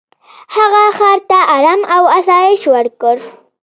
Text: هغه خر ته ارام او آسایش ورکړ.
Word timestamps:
هغه 0.55 0.83
خر 0.97 1.17
ته 1.29 1.39
ارام 1.55 1.81
او 1.95 2.03
آسایش 2.17 2.61
ورکړ. 2.73 3.15